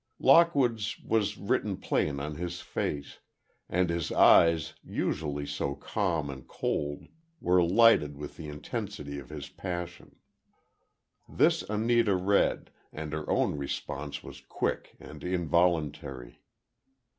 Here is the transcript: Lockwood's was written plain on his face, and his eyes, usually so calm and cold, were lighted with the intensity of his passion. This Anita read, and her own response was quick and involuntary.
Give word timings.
Lockwood's 0.17 0.99
was 1.01 1.37
written 1.37 1.77
plain 1.77 2.19
on 2.19 2.33
his 2.33 2.59
face, 2.59 3.19
and 3.69 3.91
his 3.91 4.11
eyes, 4.11 4.73
usually 4.83 5.45
so 5.45 5.75
calm 5.75 6.27
and 6.27 6.47
cold, 6.47 7.05
were 7.39 7.61
lighted 7.63 8.17
with 8.17 8.35
the 8.35 8.47
intensity 8.49 9.19
of 9.19 9.29
his 9.29 9.47
passion. 9.49 10.15
This 11.29 11.61
Anita 11.69 12.15
read, 12.15 12.71
and 12.91 13.13
her 13.13 13.29
own 13.29 13.55
response 13.59 14.23
was 14.23 14.41
quick 14.41 14.95
and 14.99 15.23
involuntary. 15.23 16.39